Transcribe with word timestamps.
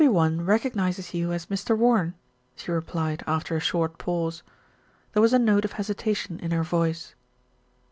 "Every 0.01 0.09
one 0.13 0.43
recognises 0.47 1.13
you 1.13 1.31
as 1.31 1.45
Mr. 1.45 1.77
Warren," 1.77 2.15
she 2.55 2.71
re 2.71 2.81
plied, 2.81 3.23
after 3.27 3.55
a 3.55 3.59
short 3.59 3.99
pause. 3.99 4.41
There 5.13 5.21
was 5.21 5.31
a 5.31 5.37
note 5.37 5.63
of 5.63 5.73
hesi 5.73 5.93
tation 5.93 6.39
in 6.39 6.49
her 6.49 6.63
voice. 6.63 7.13